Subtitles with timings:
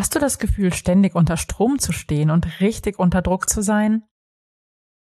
[0.00, 4.02] Hast du das Gefühl, ständig unter Strom zu stehen und richtig unter Druck zu sein?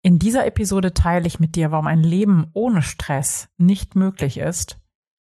[0.04, 4.82] In dieser Episode teile ich mit dir, warum ein Leben ohne Stress nicht möglich ist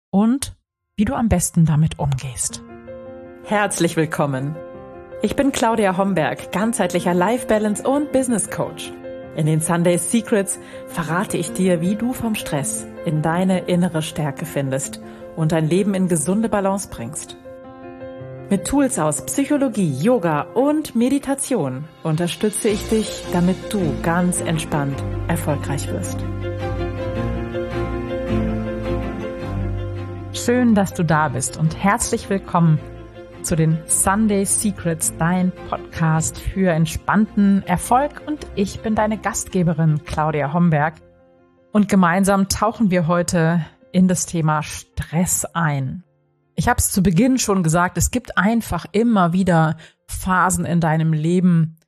[0.10, 0.58] und
[0.98, 2.64] wie du am besten damit umgehst.
[3.44, 4.56] Herzlich willkommen.
[5.22, 8.92] Ich bin Claudia Homberg, ganzheitlicher Life Balance und Business Coach.
[9.36, 10.58] In den Sunday Secrets
[10.88, 15.04] verrate ich dir, wie du vom Stress in deine innere Stärke findest
[15.36, 17.38] und dein Leben in gesunde Balance bringst.
[18.52, 25.88] Mit Tools aus Psychologie, Yoga und Meditation unterstütze ich dich, damit du ganz entspannt erfolgreich
[25.88, 26.20] wirst.
[30.34, 32.78] Schön, dass du da bist und herzlich willkommen
[33.42, 38.22] zu den Sunday Secrets, dein Podcast für entspannten Erfolg.
[38.28, 40.96] Und ich bin deine Gastgeberin Claudia Homberg.
[41.72, 46.04] Und gemeinsam tauchen wir heute in das Thema Stress ein.
[46.62, 51.12] Ich habe es zu Beginn schon gesagt, es gibt einfach immer wieder Phasen in deinem
[51.12, 51.80] Leben,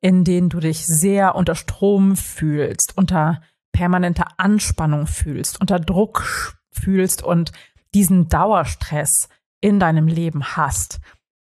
[0.00, 7.22] in denen du dich sehr unter Strom fühlst, unter permanenter Anspannung fühlst, unter Druck fühlst
[7.22, 7.52] und
[7.92, 9.28] diesen Dauerstress
[9.60, 11.00] in deinem Leben hast.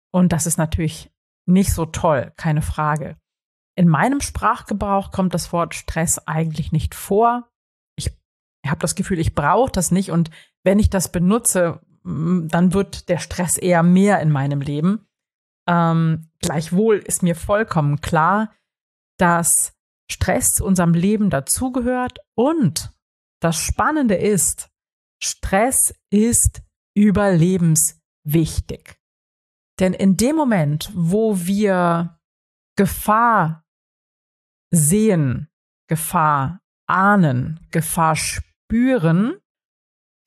[0.09, 1.11] Und das ist natürlich
[1.45, 3.15] nicht so toll, keine Frage.
[3.75, 7.47] In meinem Sprachgebrauch kommt das Wort Stress eigentlich nicht vor.
[7.95, 8.09] Ich
[8.65, 10.09] habe das Gefühl, ich brauche das nicht.
[10.09, 10.31] Und
[10.63, 15.07] wenn ich das benutze, dann wird der Stress eher mehr in meinem Leben.
[15.67, 18.53] Ähm, gleichwohl ist mir vollkommen klar,
[19.17, 19.73] dass
[20.09, 22.91] Stress zu unserem Leben dazugehört und
[23.41, 24.69] das Spannende ist,
[25.23, 26.63] Stress ist
[26.95, 28.99] überlebenswichtig.
[29.79, 32.19] Denn in dem Moment, wo wir
[32.77, 33.65] Gefahr
[34.71, 35.49] sehen,
[35.87, 39.40] Gefahr ahnen, Gefahr spüren,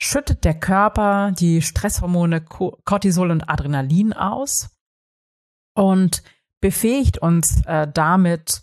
[0.04, 4.70] schüttet der Körper die Stresshormone Cortisol und Adrenalin aus
[5.74, 6.22] und
[6.60, 8.62] befähigt uns äh, damit,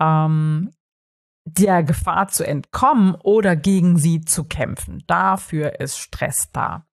[0.00, 0.72] ähm,
[1.44, 5.02] der Gefahr zu entkommen oder gegen sie zu kämpfen.
[5.06, 6.86] Dafür ist Stress da.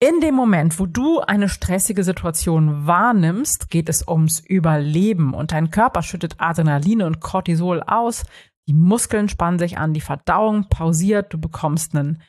[0.00, 5.70] In dem Moment, wo du eine stressige Situation wahrnimmst, geht es ums Überleben und dein
[5.70, 8.24] Körper schüttet Adrenalin und Cortisol aus,
[8.66, 12.22] die Muskeln spannen sich an, die Verdauung pausiert, du bekommst einen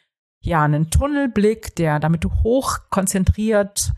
[0.43, 3.91] ja, einen Tunnelblick, der, damit du hoch konzentriert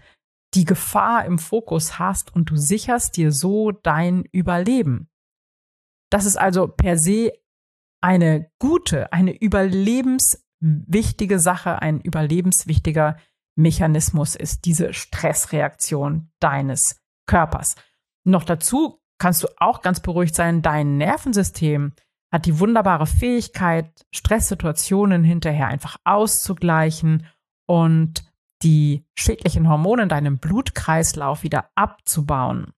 [0.54, 5.10] die Gefahr im Fokus hast und du sicherst dir so dein Überleben.
[6.10, 7.34] Das ist also per se
[8.02, 13.18] eine gute, eine überlebenswichtige Sache, ein überlebenswichtiger
[13.58, 17.76] Mechanismus ist diese Stressreaktion deines Körpers.
[18.24, 21.94] Noch dazu kannst du auch ganz beruhigt sein, dein Nervensystem
[22.36, 27.26] hat die wunderbare Fähigkeit, Stresssituationen hinterher einfach auszugleichen
[27.66, 28.30] und
[28.62, 32.74] die schädlichen Hormone in deinem Blutkreislauf wieder abzubauen.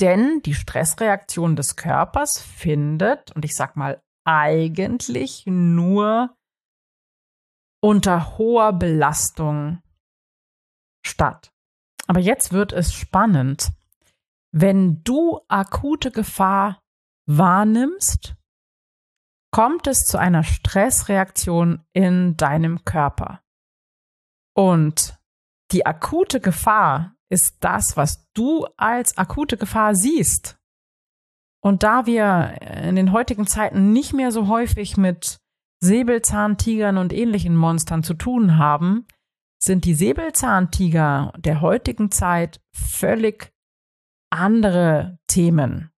[0.00, 6.36] Denn die Stressreaktion des Körpers findet, und ich sag mal eigentlich nur
[7.80, 9.82] unter hoher Belastung
[11.06, 11.52] statt.
[12.08, 13.70] Aber jetzt wird es spannend.
[14.50, 16.81] Wenn du akute Gefahr
[17.36, 18.34] wahrnimmst,
[19.52, 23.42] kommt es zu einer Stressreaktion in deinem Körper.
[24.54, 25.18] Und
[25.72, 30.58] die akute Gefahr ist das, was du als akute Gefahr siehst.
[31.64, 35.38] Und da wir in den heutigen Zeiten nicht mehr so häufig mit
[35.80, 39.06] Säbelzahntigern und ähnlichen Monstern zu tun haben,
[39.62, 43.52] sind die Säbelzahntiger der heutigen Zeit völlig
[44.30, 45.91] andere Themen.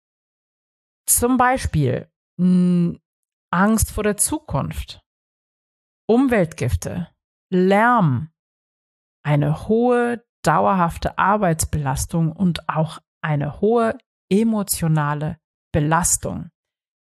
[1.06, 2.98] Zum Beispiel mh, hm,
[3.50, 5.02] Angst vor der Zukunft,
[6.08, 7.08] Umweltgifte,
[7.50, 8.30] Lärm,
[9.24, 13.98] eine hohe dauerhafte Arbeitsbelastung und auch eine hohe
[14.30, 15.38] emotionale
[15.72, 16.50] Belastung.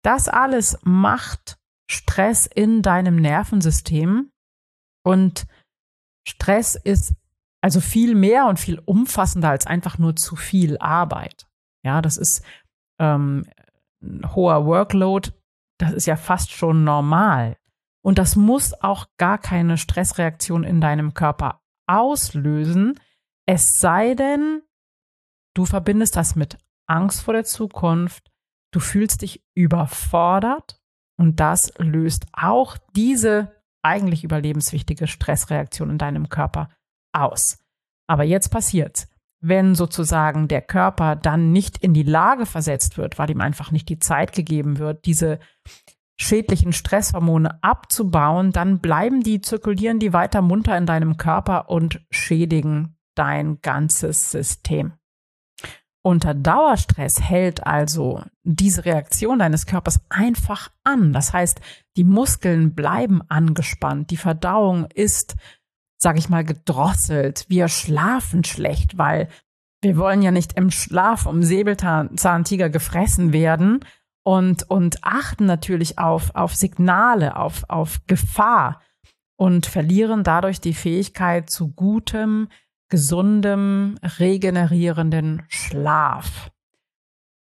[0.03, 1.59] Das alles macht
[1.91, 4.33] Stress in deinem Nervensystem
[5.05, 5.47] und
[6.27, 7.15] Stress ist
[7.63, 11.47] also viel mehr und viel umfassender als einfach nur zu viel Arbeit.
[11.85, 12.45] Ja, das ist
[12.99, 13.45] ähm,
[14.35, 15.31] hoher Workload,
[15.79, 17.57] das ist ja fast schon normal.
[18.05, 22.99] Und das muss auch gar keine Stressreaktion in deinem Körper auslösen,
[23.47, 24.63] es sei denn,
[25.55, 28.31] du verbindest das mit Angst vor der Zukunft,
[28.73, 30.81] du fühlst dich überfordert
[31.19, 33.53] und das löst auch diese
[33.83, 36.71] eigentlich überlebenswichtige Stressreaktion in deinem Körper
[37.13, 37.59] aus.
[38.07, 39.09] Aber jetzt passiert's
[39.43, 43.89] wenn sozusagen der Körper dann nicht in die Lage versetzt wird, weil ihm einfach nicht
[43.89, 45.41] die Zeit gegeben wird, diese
[46.17, 52.97] schädlichen Stresshormone abzubauen, dann bleiben die, zirkulieren die weiter munter in deinem Körper und schädigen
[53.17, 54.93] dein ganzes System.
[56.05, 61.13] Unter Dauerstress hält also diese Reaktion deines Körpers einfach an.
[61.13, 61.61] Das heißt,
[61.97, 65.37] die Muskeln bleiben angespannt, die Verdauung ist,
[66.03, 67.47] sag ich mal, gedrosselt.
[67.49, 69.29] Wir schlafen schlecht, weil
[69.83, 73.85] wir wollen ja nicht im Schlaf um Säbelzahntiger gefressen werden
[74.25, 78.83] und, und achten natürlich auf, auf Signale, auf, auf Gefahr
[79.37, 82.49] und verlieren dadurch die Fähigkeit zu gutem,
[82.89, 86.51] gesundem, regenerierenden Schlaf.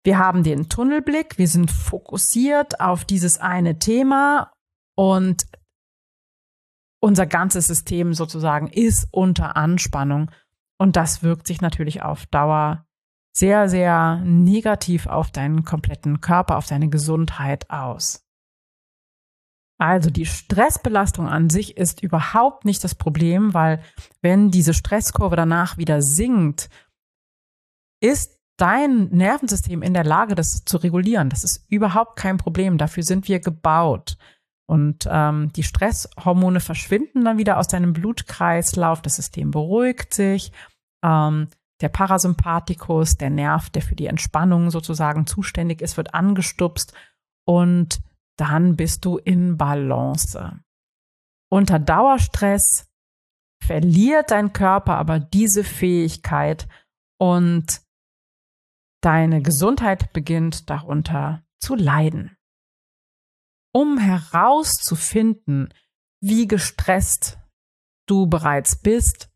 [0.04, 4.52] Wir haben den Tunnelblick, wir sind fokussiert auf dieses eine Thema
[4.96, 5.46] und
[7.00, 10.30] unser ganzes System sozusagen ist unter Anspannung
[10.78, 12.86] und das wirkt sich natürlich auf Dauer
[13.36, 18.24] sehr, sehr negativ auf deinen kompletten Körper, auf deine Gesundheit aus.
[19.80, 23.80] Also die Stressbelastung an sich ist überhaupt nicht das Problem, weil
[24.20, 26.68] wenn diese Stresskurve danach wieder sinkt,
[28.00, 31.30] ist dein Nervensystem in der Lage, das zu regulieren.
[31.30, 32.76] Das ist überhaupt kein Problem.
[32.76, 34.16] Dafür sind wir gebaut.
[34.68, 39.00] Und ähm, die Stresshormone verschwinden dann wieder aus deinem Blutkreislauf.
[39.00, 40.52] Das System beruhigt sich.
[41.02, 41.48] Ähm,
[41.80, 46.92] der Parasympathikus, der Nerv, der für die Entspannung sozusagen zuständig ist, wird angestupst.
[47.46, 48.02] Und
[48.36, 50.60] dann bist du in Balance.
[51.50, 52.90] Unter Dauerstress
[53.64, 56.68] verliert dein Körper aber diese Fähigkeit
[57.18, 57.80] und
[59.02, 62.37] deine Gesundheit beginnt darunter zu leiden.
[63.72, 65.72] Um herauszufinden,
[66.20, 67.38] wie gestresst
[68.06, 69.30] du bereits bist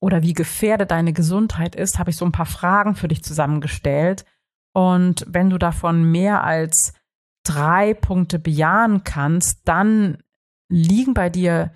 [0.00, 4.24] oder wie gefährdet deine Gesundheit ist, habe ich so ein paar Fragen für dich zusammengestellt.
[4.74, 6.94] Und wenn du davon mehr als
[7.44, 10.22] drei Punkte bejahen kannst, dann
[10.68, 11.72] liegen bei dir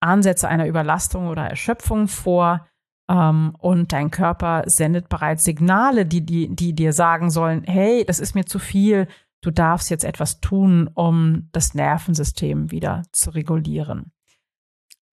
[0.00, 2.66] Ansätze einer Überlastung oder Erschöpfung vor
[3.08, 8.18] ähm, und dein Körper sendet bereits Signale, die, die, die dir sagen sollen, hey, das
[8.18, 9.06] ist mir zu viel,
[9.42, 14.12] du darfst jetzt etwas tun, um das Nervensystem wieder zu regulieren.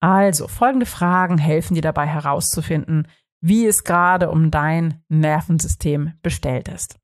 [0.00, 3.06] Also, folgende Fragen helfen dir dabei herauszufinden,
[3.42, 6.98] wie es gerade um dein Nervensystem bestellt ist.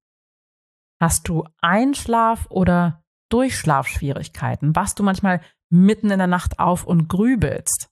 [1.00, 4.74] Hast du Einschlaf- oder Durchschlafschwierigkeiten?
[4.74, 7.90] Wachst du manchmal mitten in der Nacht auf und grübelst?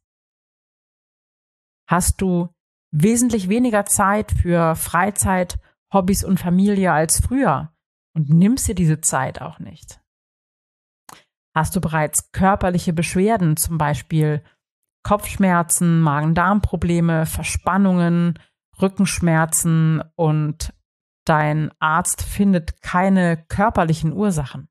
[1.87, 2.49] Hast du
[2.93, 5.59] wesentlich weniger Zeit für Freizeit,
[5.93, 7.74] Hobbys und Familie als früher
[8.15, 10.01] und nimmst dir diese Zeit auch nicht?
[11.55, 14.43] Hast du bereits körperliche Beschwerden, zum Beispiel
[15.05, 18.39] Kopfschmerzen, Magen-Darm-Probleme, Verspannungen,
[18.81, 20.75] Rückenschmerzen und
[21.25, 24.69] dein Arzt findet keine körperlichen Ursachen.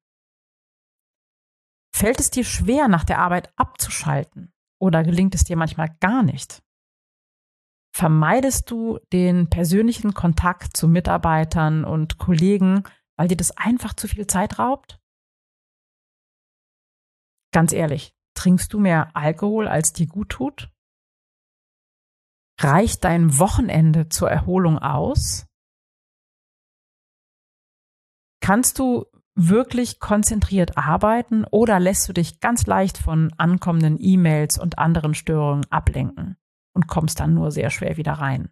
[1.96, 6.62] Fällt es dir schwer, nach der Arbeit abzuschalten oder gelingt es dir manchmal gar nicht?
[7.96, 12.84] Vermeidest du den persönlichen Kontakt zu Mitarbeitern und Kollegen,
[13.18, 15.00] weil dir das einfach zu viel Zeit raubt?
[17.52, 20.72] Ganz ehrlich, trinkst du mehr Alkohol, als dir gut tut?
[22.60, 25.48] Reicht dein Wochenende zur Erholung aus?
[28.42, 29.06] Kannst du
[29.36, 35.66] wirklich konzentriert arbeiten oder lässt du dich ganz leicht von ankommenden E-Mails und anderen Störungen
[35.72, 36.38] ablenken
[36.76, 38.52] und kommst dann nur sehr schwer wieder rein?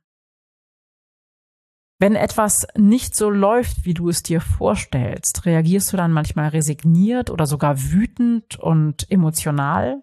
[2.02, 7.30] Wenn etwas nicht so läuft, wie du es dir vorstellst, reagierst du dann manchmal resigniert
[7.30, 10.02] oder sogar wütend und emotional?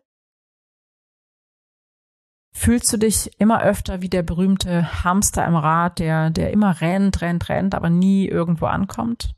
[2.55, 7.21] Fühlst du dich immer öfter wie der berühmte Hamster im Rad, der, der immer rennt,
[7.21, 9.35] rennt, rennt, aber nie irgendwo ankommt?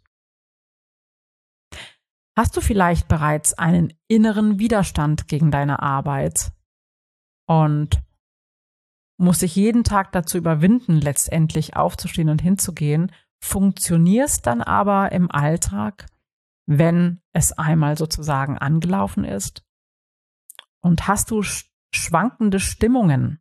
[2.36, 6.52] Hast du vielleicht bereits einen inneren Widerstand gegen deine Arbeit
[7.46, 8.02] und
[9.20, 13.12] musst dich jeden Tag dazu überwinden, letztendlich aufzustehen und hinzugehen,
[13.42, 16.06] funktionierst dann aber im Alltag,
[16.66, 19.62] wenn es einmal sozusagen angelaufen ist?
[20.80, 21.42] Und hast du
[21.94, 23.40] schwankende Stimmungen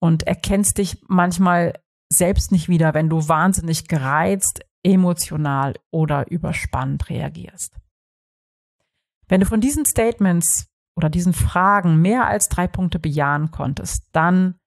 [0.00, 1.80] und erkennst dich manchmal
[2.12, 7.76] selbst nicht wieder, wenn du wahnsinnig gereizt, emotional oder überspannt reagierst.
[9.28, 14.58] Wenn du von diesen Statements oder diesen Fragen mehr als drei Punkte bejahen konntest, dann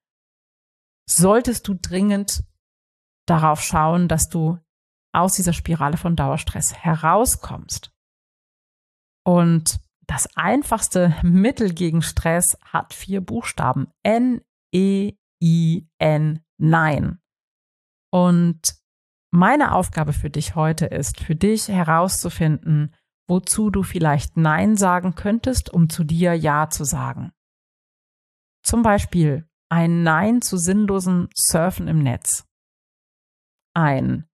[1.08, 2.44] solltest du dringend
[3.26, 4.58] darauf schauen, dass du
[5.12, 7.92] aus dieser Spirale von Dauerstress herauskommst.
[9.26, 13.88] Und das einfachste Mittel gegen Stress hat vier Buchstaben.
[14.02, 14.40] N-E-I-N,
[16.58, 17.20] Nein.
[18.12, 18.76] Und
[19.32, 22.94] meine Aufgabe für dich heute ist, für dich herauszufinden,
[23.30, 27.32] wozu du vielleicht Nein sagen könntest, um zu dir Ja zu sagen.
[28.62, 32.44] Zum Beispiel, ein Nein zu sinnlosem Surfen im Netz.
[33.72, 34.28] Ein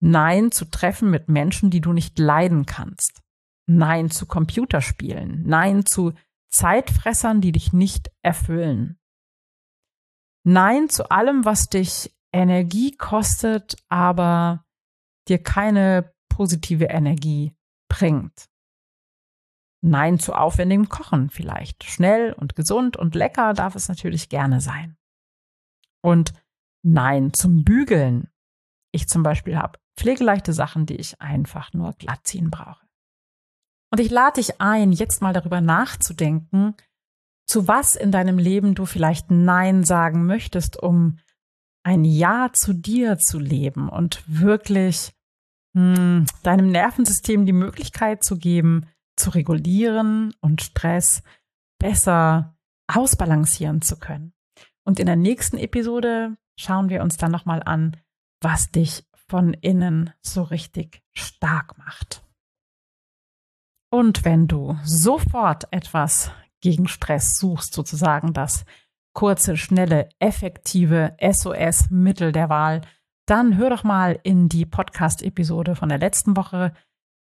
[0.00, 3.22] Nein zu Treffen mit Menschen, die du nicht leiden kannst.
[3.66, 5.42] Nein zu Computerspielen.
[5.46, 6.12] Nein zu
[6.50, 8.98] Zeitfressern, die dich nicht erfüllen.
[10.44, 14.64] Nein zu allem, was dich Energie kostet, aber
[15.26, 17.55] dir keine positive Energie
[17.88, 18.48] bringt.
[19.82, 21.84] Nein zu aufwendigem Kochen vielleicht.
[21.84, 24.96] Schnell und gesund und lecker darf es natürlich gerne sein.
[26.02, 26.32] Und
[26.82, 28.28] Nein zum Bügeln.
[28.92, 32.86] Ich zum Beispiel habe pflegeleichte Sachen, die ich einfach nur glatt ziehen brauche.
[33.90, 36.74] Und ich lade dich ein, jetzt mal darüber nachzudenken,
[37.46, 41.18] zu was in deinem Leben du vielleicht Nein sagen möchtest, um
[41.82, 45.15] ein Ja zu dir zu leben und wirklich
[45.76, 51.22] hm, deinem Nervensystem die Möglichkeit zu geben, zu regulieren und Stress
[51.78, 52.56] besser
[52.90, 54.32] ausbalancieren zu können.
[54.84, 57.96] Und in der nächsten Episode schauen wir uns dann nochmal an,
[58.40, 62.24] was dich von innen so richtig stark macht.
[63.92, 66.30] Und wenn du sofort etwas
[66.62, 68.64] gegen Stress suchst, sozusagen das
[69.12, 72.80] kurze, schnelle, effektive SOS-Mittel der Wahl,
[73.26, 76.72] dann hör doch mal in die Podcast-Episode von der letzten Woche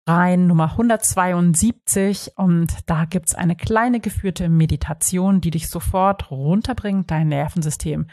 [0.08, 2.32] rein, Nummer 172.
[2.36, 8.08] Und da gibt's eine kleine geführte Meditation, die dich sofort runterbringt, dein Nervensystem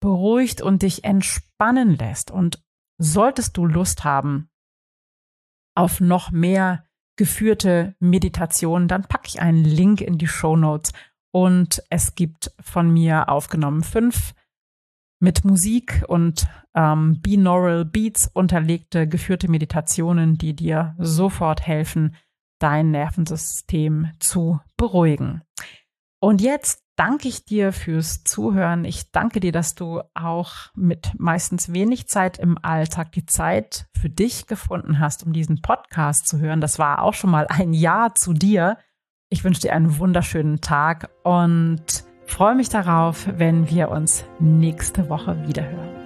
[0.00, 2.30] beruhigt und dich entspannen lässt.
[2.30, 2.62] Und
[2.98, 4.50] solltest du Lust haben
[5.76, 6.84] auf noch mehr
[7.16, 10.92] geführte Meditation, dann packe ich einen Link in die Show Notes
[11.32, 14.34] und es gibt von mir aufgenommen fünf
[15.20, 22.14] mit Musik und ähm, binaural Beats unterlegte geführte Meditationen, die dir sofort helfen,
[22.60, 25.42] dein Nervensystem zu beruhigen.
[26.20, 28.84] Und jetzt danke ich dir fürs Zuhören.
[28.84, 34.08] Ich danke dir, dass du auch mit meistens wenig Zeit im Alltag die Zeit für
[34.08, 36.60] dich gefunden hast, um diesen Podcast zu hören.
[36.60, 38.78] Das war auch schon mal ein Ja zu dir.
[39.30, 41.82] Ich wünsche dir einen wunderschönen Tag und
[42.26, 45.87] freue mich darauf, wenn wir uns nächste Woche wiederhören.